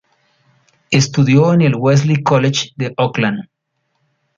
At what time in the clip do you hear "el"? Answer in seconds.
1.61-1.75